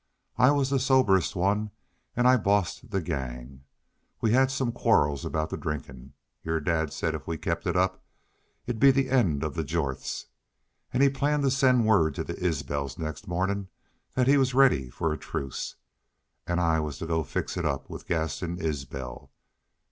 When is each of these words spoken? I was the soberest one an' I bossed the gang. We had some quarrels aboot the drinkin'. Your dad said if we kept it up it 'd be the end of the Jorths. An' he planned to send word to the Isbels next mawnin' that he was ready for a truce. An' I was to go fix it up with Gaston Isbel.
I 0.39 0.49
was 0.49 0.71
the 0.71 0.79
soberest 0.79 1.35
one 1.35 1.69
an' 2.15 2.25
I 2.25 2.35
bossed 2.35 2.89
the 2.89 3.01
gang. 3.01 3.65
We 4.19 4.31
had 4.31 4.49
some 4.49 4.71
quarrels 4.71 5.25
aboot 5.25 5.51
the 5.51 5.57
drinkin'. 5.57 6.13
Your 6.41 6.59
dad 6.59 6.91
said 6.91 7.13
if 7.13 7.27
we 7.27 7.37
kept 7.37 7.67
it 7.67 7.75
up 7.75 8.03
it 8.65 8.77
'd 8.79 8.79
be 8.79 8.89
the 8.89 9.11
end 9.11 9.43
of 9.43 9.53
the 9.53 9.63
Jorths. 9.63 10.25
An' 10.91 11.01
he 11.01 11.09
planned 11.09 11.43
to 11.43 11.51
send 11.51 11.85
word 11.85 12.15
to 12.15 12.23
the 12.23 12.33
Isbels 12.43 12.97
next 12.97 13.27
mawnin' 13.27 13.67
that 14.15 14.25
he 14.25 14.37
was 14.37 14.55
ready 14.55 14.89
for 14.89 15.13
a 15.13 15.19
truce. 15.19 15.75
An' 16.47 16.57
I 16.57 16.79
was 16.79 16.97
to 16.97 17.05
go 17.05 17.21
fix 17.23 17.55
it 17.55 17.63
up 17.63 17.87
with 17.87 18.07
Gaston 18.07 18.59
Isbel. 18.59 19.31